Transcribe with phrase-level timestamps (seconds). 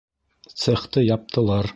[0.61, 1.69] Цехты яптылар